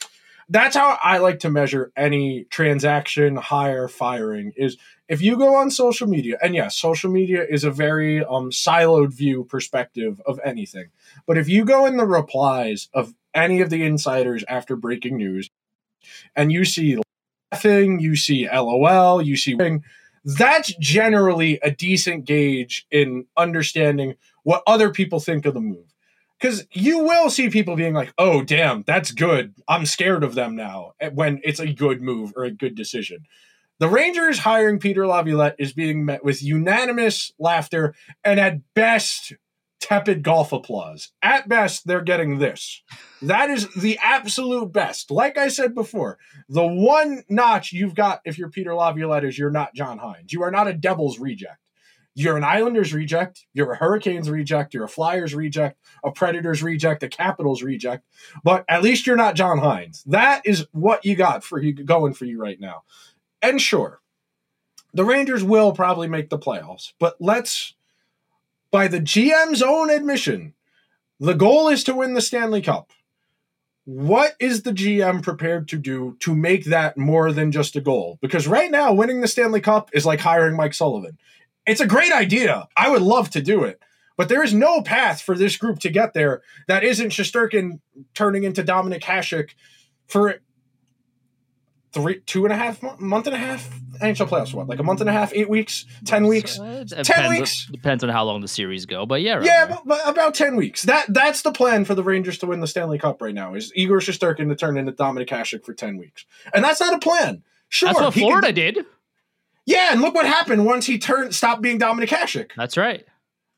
[0.49, 4.77] that's how I like to measure any transaction, hire, firing is
[5.09, 9.13] if you go on social media, and yes, social media is a very um, siloed
[9.13, 10.87] view perspective of anything.
[11.27, 15.51] But if you go in the replies of any of the insiders after breaking news,
[16.35, 16.99] and you see
[17.53, 19.57] laughing, you see LOL, you see
[20.25, 25.95] that's generally a decent gauge in understanding what other people think of the move.
[26.39, 29.55] Because you will see people being like, oh, damn, that's good.
[29.69, 33.25] I'm scared of them now eh, when it's a good move or a good decision.
[33.79, 37.95] The Rangers hiring Peter Laviolette is being met with unanimous laughter
[38.25, 39.35] and at best
[39.81, 41.13] tepid golf applause.
[41.23, 42.83] At best, they're getting this.
[43.23, 45.11] That is the absolute best.
[45.11, 46.19] Like I said before,
[46.49, 50.33] the one notch you've got if you're Peter Laviolette is you're not John Hynes.
[50.33, 51.59] You are not a Devils reject.
[52.19, 53.45] You're an Islanders reject.
[53.53, 54.73] You're a Hurricanes reject.
[54.73, 58.07] You're a Flyers reject, a Predators reject, a Capitals reject.
[58.43, 60.03] But at least you're not John Hynes.
[60.07, 62.85] That is what you got for you going for you right now.
[63.43, 64.01] And sure,
[64.95, 67.75] the Rangers will probably make the playoffs, but let's,
[68.71, 70.55] by the GM's own admission,
[71.21, 72.93] the goal is to win the Stanley Cup.
[73.85, 78.19] What is the GM prepared to do to make that more than just a goal?
[78.23, 81.19] Because right now, winning the Stanley Cup is like hiring Mike Sullivan.
[81.67, 82.69] It's a great idea.
[82.77, 83.81] I would love to do it.
[84.17, 87.81] But there is no path for this group to get there that isn't Shesterkin
[88.15, 89.51] turning into Dominik Hasek
[90.07, 90.37] for
[91.93, 93.69] three, two and a half, month and a half
[94.01, 94.55] NHL playoffs.
[94.55, 97.69] What, like a month and a half, eight weeks, ten weeks, Uh, ten depends- weeks.
[97.73, 100.57] Depends on how long the series go, but yeah, right Yeah, but, but about ten
[100.57, 100.83] weeks.
[100.83, 103.55] That that's the plan for the Rangers to win the Stanley Cup right now.
[103.55, 106.25] Is Igor Shesterkin to turn into Dominik Hasek for ten weeks,
[106.55, 107.43] and that's not a plan.
[107.69, 108.85] Sure, that's what Florida did.
[109.67, 112.51] Yeah, and look what happened once he turned, stopped being Dominik Hasek.
[112.57, 113.05] That's right.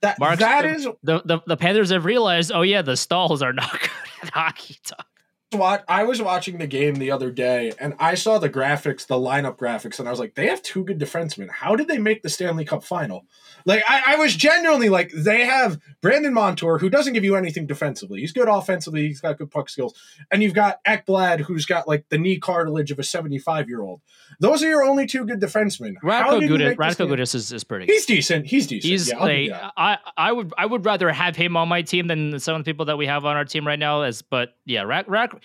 [0.02, 3.52] That Mark's- that is The, the the Panthers have realized, oh yeah, the stalls are
[3.52, 3.90] not good
[4.22, 5.06] at hockey talk.
[5.52, 9.14] What I was watching the game the other day and I saw the graphics, the
[9.14, 11.48] lineup graphics, and I was like, they have two good defensemen.
[11.48, 13.24] How did they make the Stanley Cup final?
[13.64, 17.66] Like, I, I was genuinely like, they have Brandon Montour, who doesn't give you anything
[17.66, 18.20] defensively.
[18.20, 19.94] He's good offensively, he's got good puck skills.
[20.30, 24.02] And you've got Ekblad, who's got like the knee cartilage of a 75 year old.
[24.40, 25.94] Those are your only two good defensemen.
[26.04, 27.92] Radko did you Gudas, make the Radko Gudas is, is pretty good.
[27.92, 28.46] He's decent.
[28.46, 28.90] He's decent.
[28.90, 29.72] He's yeah, like.
[29.76, 32.70] I I would I would rather have him on my team than some of the
[32.70, 34.02] people that we have on our team right now.
[34.02, 35.37] As but yeah, Rack Rack.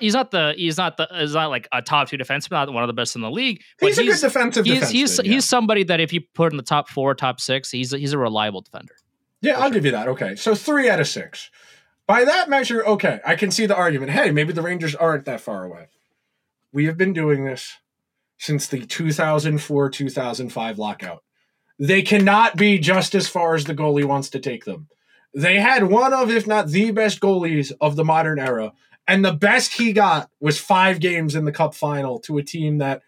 [0.00, 2.82] He's not the he's not the he's not like a top two defenseman, not one
[2.82, 3.62] of the best in the league.
[3.80, 5.32] But He's, a good defensive he's he's yeah.
[5.32, 8.12] he's somebody that if you put in the top four, top six, he's a, he's
[8.12, 8.94] a reliable defender.
[9.42, 10.08] Yeah, I'll give you that.
[10.08, 10.36] Okay.
[10.36, 11.50] So three out of six.
[12.06, 14.12] By that measure, okay, I can see the argument.
[14.12, 15.88] Hey, maybe the Rangers aren't that far away.
[16.72, 17.76] We have been doing this
[18.38, 21.22] since the 2004 2005 lockout.
[21.78, 24.88] They cannot be just as far as the goalie wants to take them.
[25.34, 28.72] They had one of, if not the best goalies of the modern era.
[29.08, 32.78] And the best he got was five games in the cup final to a team
[32.78, 33.02] that,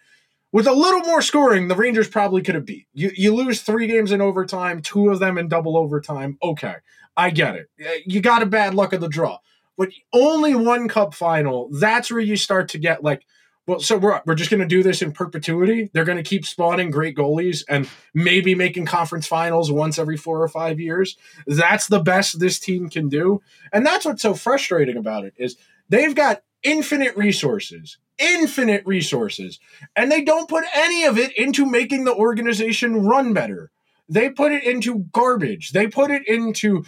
[0.52, 2.86] with a little more scoring, the Rangers probably could have beat.
[2.94, 6.38] You, you lose three games in overtime, two of them in double overtime.
[6.42, 6.76] Okay,
[7.16, 7.66] I get it.
[7.84, 9.38] Uh, You got a bad luck of the draw.
[9.76, 13.24] But only one cup final, that's where you start to get like,
[13.66, 15.90] well, so we're, we're just going to do this in perpetuity.
[15.92, 20.42] They're going to keep spawning great goalies and maybe making conference finals once every four
[20.42, 21.18] or five years.
[21.46, 23.42] That's the best this team can do.
[23.70, 25.58] And that's what's so frustrating about it is
[25.88, 29.58] they've got infinite resources, infinite resources,
[29.96, 33.70] and they don't put any of it into making the organization run better.
[34.08, 35.72] They put it into garbage.
[35.72, 36.84] They put it into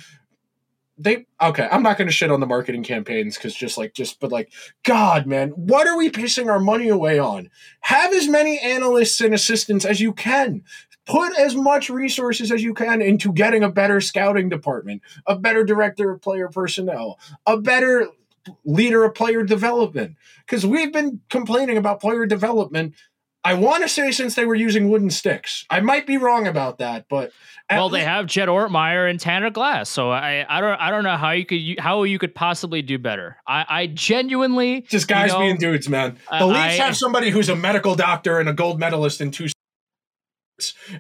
[1.01, 4.21] they okay i'm not going to shit on the marketing campaigns because just like just
[4.21, 4.53] but like
[4.85, 7.49] god man what are we pissing our money away on
[7.81, 10.63] have as many analysts and assistants as you can
[11.07, 15.65] put as much resources as you can into getting a better scouting department a better
[15.65, 18.07] director of player personnel a better
[18.65, 22.95] leader of player development because we've been complaining about player development
[23.45, 26.79] i want to say since they were using wooden sticks i might be wrong about
[26.79, 27.33] that but
[27.71, 31.17] well, they have Jed Ortmeyer and Tanner Glass, so I I don't I don't know
[31.17, 33.37] how you could how you could possibly do better.
[33.47, 36.17] I I genuinely Just guys you know, being dudes, man.
[36.37, 39.47] The Leafs I- have somebody who's a medical doctor and a gold medalist in two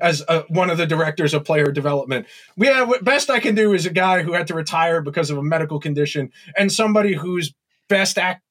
[0.00, 2.26] as uh, one of the directors of player development.
[2.56, 5.30] We have what best I can do is a guy who had to retire because
[5.30, 7.54] of a medical condition, and somebody whose
[7.88, 8.42] best act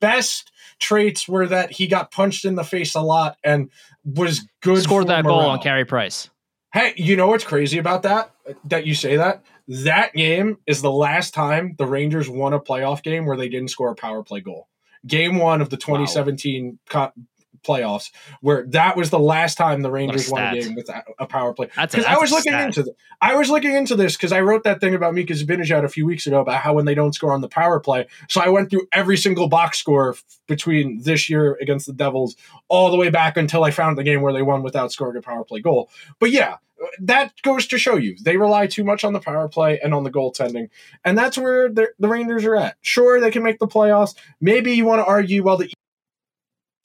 [0.00, 3.70] best traits were that he got punched in the face a lot and
[4.04, 4.82] was good.
[4.82, 6.30] scored that goal on Carey Price.
[6.72, 8.30] Hey, you know what's crazy about that?
[8.64, 9.44] That you say that?
[9.68, 13.68] That game is the last time the Rangers won a playoff game where they didn't
[13.68, 14.68] score a power play goal.
[15.06, 17.12] Game one of the 2017 co-
[17.62, 21.26] playoffs, where that was the last time the Rangers won a game with a, a
[21.26, 21.68] power play.
[21.76, 22.66] Because I was looking stat.
[22.66, 25.84] into th- I was looking into this because I wrote that thing about Mika Zibanejad
[25.84, 28.06] a few weeks ago about how when they don't score on the power play.
[28.28, 32.36] So I went through every single box score f- between this year against the Devils
[32.68, 35.22] all the way back until I found the game where they won without scoring a
[35.22, 35.90] power play goal.
[36.18, 36.56] But yeah,
[37.00, 40.04] that goes to show you they rely too much on the power play and on
[40.04, 40.68] the goaltending,
[41.04, 42.76] and that's where the, Rangers are at.
[42.80, 44.14] Sure, they can make the playoffs.
[44.40, 45.70] Maybe you want to argue, well, the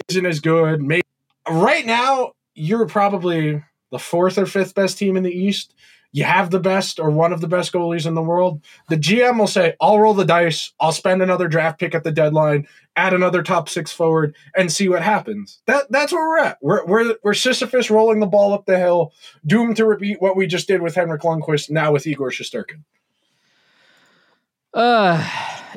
[0.10, 0.82] isn't as good.
[0.82, 1.03] Maybe
[1.49, 5.74] right now you're probably the fourth or fifth best team in the East.
[6.12, 8.64] You have the best or one of the best goalies in the world.
[8.88, 10.72] The GM will say, I'll roll the dice.
[10.80, 14.88] I'll spend another draft pick at the deadline, add another top six forward, and see
[14.88, 15.62] what happens.
[15.68, 16.58] That That's where we're at.
[16.62, 19.12] We're, we're, we're Sisyphus rolling the ball up the hill,
[19.45, 22.84] doomed to repeat what we just did with Henrik Lundqvist, now with Igor Shesterkin.
[24.74, 25.30] Uh,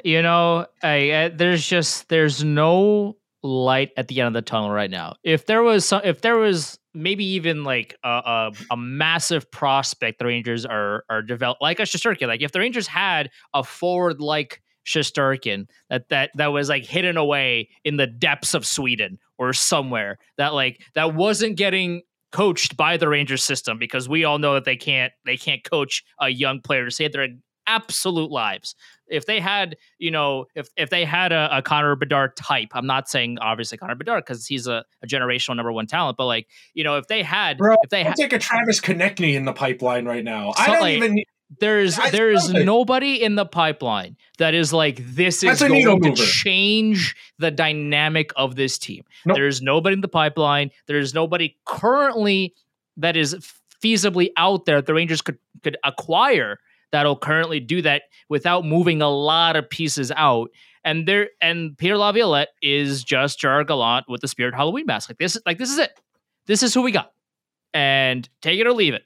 [0.05, 4.91] you know, I, there's just there's no light at the end of the tunnel right
[4.91, 5.14] now.
[5.22, 10.18] If there was some, if there was maybe even like a a, a massive prospect
[10.18, 14.20] the Rangers are are develop like a Shesterkin, like if the Rangers had a forward
[14.20, 19.53] like Shesterkin that that that was like hidden away in the depths of Sweden or
[19.53, 24.55] somewhere that like that wasn't getting coached by the Rangers system because we all know
[24.55, 27.28] that they can't they can't coach a young player to save their
[27.66, 28.74] absolute lives.
[29.11, 32.86] If they had, you know, if if they had a, a Connor Bedard type, I'm
[32.86, 36.46] not saying obviously Connor Bedard because he's a, a generational number one talent, but like,
[36.74, 39.52] you know, if they had, Bro, if they had, take a Travis Konecny in the
[39.52, 40.52] pipeline right now.
[40.56, 41.24] I don't like, even
[41.61, 46.22] there's I there's nobody in the pipeline that is like this is going to mover.
[46.22, 49.04] change the dynamic of this team.
[49.24, 49.36] Nope.
[49.36, 50.70] There's nobody in the pipeline.
[50.86, 52.54] There's nobody currently
[52.98, 53.34] that is
[53.82, 56.59] feasibly out there that the Rangers could could acquire
[56.93, 60.51] that'll currently do that without moving a lot of pieces out.
[60.84, 65.11] And there and Peter Laviolette is just Gerard Gallant with the Spirit Halloween mask.
[65.11, 65.91] Like this, like this is it.
[66.47, 67.12] This is who we got.
[67.74, 69.05] And take it or leave it.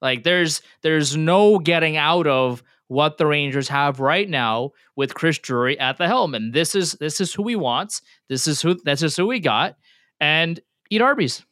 [0.00, 5.38] Like there's there's no getting out of what the Rangers have right now with Chris
[5.38, 6.34] Drury at the helm.
[6.34, 8.02] And this is this is who he wants.
[8.28, 9.76] This is who this is who we got.
[10.20, 10.60] And
[10.90, 11.44] eat Arby's.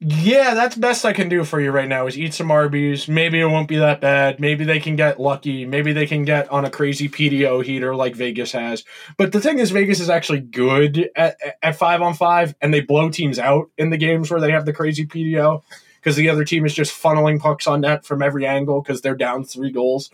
[0.00, 3.08] Yeah, that's best I can do for you right now is eat some Arby's.
[3.08, 4.38] Maybe it won't be that bad.
[4.38, 5.64] Maybe they can get lucky.
[5.64, 8.84] Maybe they can get on a crazy PDO heater like Vegas has.
[9.16, 12.80] But the thing is, Vegas is actually good at, at five on five, and they
[12.80, 15.62] blow teams out in the games where they have the crazy PDO
[15.96, 19.16] because the other team is just funneling pucks on net from every angle because they're
[19.16, 20.10] down three goals.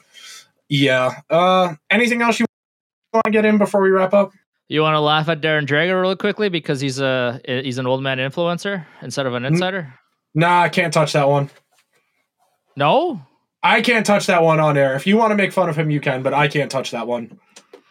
[0.68, 1.22] Yeah.
[1.28, 2.46] Uh, anything else you
[3.12, 4.30] want to get in before we wrap up?
[4.70, 8.04] You want to laugh at Darren Dreger really quickly because he's a he's an old
[8.04, 9.54] man influencer instead of an mm-hmm.
[9.54, 9.92] insider?
[10.32, 11.50] Nah, I can't touch that one.
[12.76, 13.20] No?
[13.64, 14.94] I can't touch that one on air.
[14.94, 17.08] If you want to make fun of him, you can, but I can't touch that
[17.08, 17.40] one.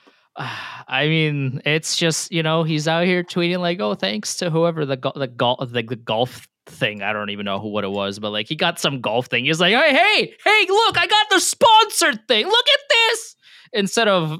[0.37, 4.85] I mean, it's just you know he's out here tweeting like, "Oh, thanks to whoever
[4.85, 7.03] the go- the golf the, the golf thing.
[7.03, 9.43] I don't even know who what it was, but like he got some golf thing.
[9.43, 12.45] He's like, "Hey, hey, hey, look, I got the sponsored thing.
[12.45, 13.35] Look at this!"
[13.73, 14.39] Instead of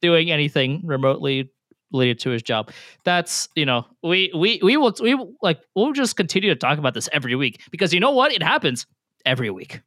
[0.00, 1.50] doing anything remotely
[1.96, 2.70] related to his job,
[3.04, 6.94] that's you know we we we will we like we'll just continue to talk about
[6.94, 8.86] this every week because you know what it happens
[9.24, 9.80] every week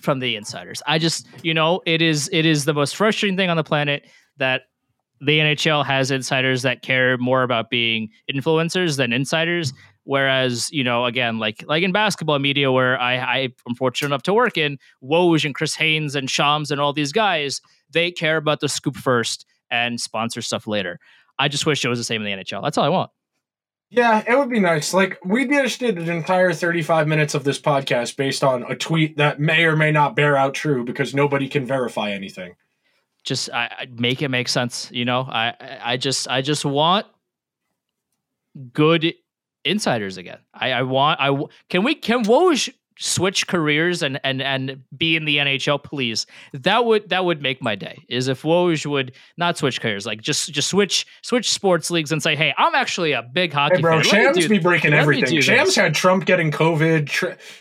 [0.00, 0.82] from the insiders.
[0.86, 4.06] I just, you know, it is it is the most frustrating thing on the planet
[4.38, 4.62] that
[5.20, 9.72] the NHL has insiders that care more about being influencers than insiders.
[10.04, 14.22] Whereas, you know, again, like like in basketball media, where I, I am fortunate enough
[14.24, 17.60] to work in, Woj and Chris Haynes and Shams and all these guys,
[17.90, 20.98] they care about the scoop first and sponsor stuff later.
[21.38, 22.62] I just wish it was the same in the NHL.
[22.62, 23.10] That's all I want.
[23.88, 24.92] Yeah, it would be nice.
[24.92, 29.16] Like we just did an entire 35 minutes of this podcast based on a tweet
[29.18, 32.56] that may or may not bear out true because nobody can verify anything.
[33.22, 34.90] just I, I make it make sense.
[34.92, 35.54] You know, I
[35.84, 37.06] I- just I just want
[38.72, 39.14] good
[39.64, 40.38] insiders again.
[40.54, 41.36] I I want I
[41.68, 46.26] can we can Woj switch careers and and and be in the NHL, please?
[46.52, 48.04] That would that would make my day.
[48.08, 52.22] Is if Woj would not switch careers, like just just switch switch sports leagues and
[52.22, 54.04] say, hey, I'm actually a big hockey Hey, bro, fan.
[54.04, 55.40] Shams do- be breaking everything.
[55.40, 57.08] Shams this." had Trump getting COVID.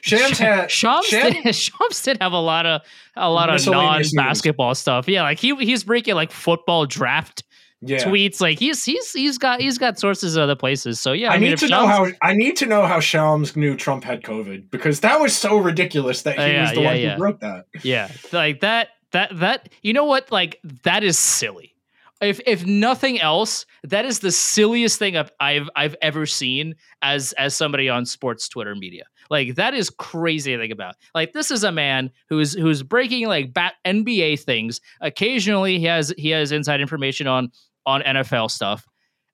[0.01, 2.81] Shams had Shams, Shams- did, Shams did have a lot of
[3.15, 5.07] a lot of non basketball stuff.
[5.07, 7.43] Yeah, like he he's breaking like football draft
[7.85, 8.03] yeah.
[8.03, 8.41] tweets.
[8.41, 10.99] Like he's he's he's got he's got sources other places.
[10.99, 13.55] So yeah, I, I, mean, need to know how I need to know how Shams
[13.55, 16.81] knew Trump had COVID because that was so ridiculous that he Uh, yeah, was the
[16.81, 17.15] yeah, one yeah.
[17.15, 17.65] who wrote that.
[17.83, 20.31] yeah, like that that that you know what?
[20.31, 21.75] Like that is silly.
[22.21, 27.33] If if nothing else, that is the silliest thing I've I've I've ever seen as
[27.33, 29.05] as somebody on sports Twitter media.
[29.29, 30.95] Like that is crazy to think about.
[31.13, 34.81] Like this is a man who's who's breaking like bat NBA things.
[35.01, 37.51] Occasionally he has he has inside information on
[37.85, 38.85] on NFL stuff.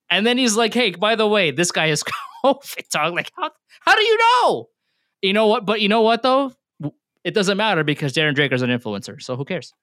[0.09, 2.03] And then he's like, "Hey, by the way, this guy is
[2.45, 4.67] COVID." Dog, like, how how do you know?
[5.21, 5.65] You know what?
[5.65, 6.53] But you know what though?
[7.23, 9.73] It doesn't matter because Darren Dreger's an influencer, so who cares?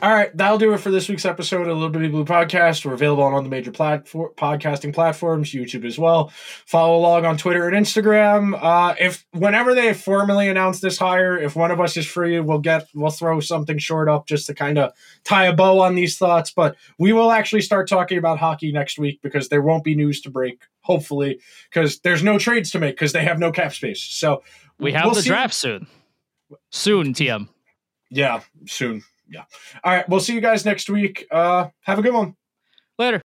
[0.00, 2.86] All right, that'll do it for this week's episode of Liberty Blue Podcast.
[2.86, 6.32] We're available on all the major platform podcasting platforms, YouTube as well.
[6.64, 8.58] Follow along on Twitter and Instagram.
[8.58, 12.58] Uh, if whenever they formally announce this hire, if one of us is free, we'll
[12.58, 14.92] get we'll throw something short up just to kind of
[15.24, 16.50] tie a bow on these thoughts.
[16.50, 20.22] But we will actually start talking about hockey next week because there won't be news
[20.22, 20.62] to break.
[20.80, 21.38] Hopefully,
[21.70, 24.02] because there's no trades to make because they have no cap space.
[24.02, 24.42] So
[24.78, 25.86] We have we'll the see- draft soon.
[26.70, 27.48] Soon, TM.
[28.10, 29.04] Yeah, soon.
[29.32, 29.44] Yeah.
[29.82, 31.26] All right, we'll see you guys next week.
[31.30, 32.36] Uh, have a good one.
[32.98, 33.20] Later.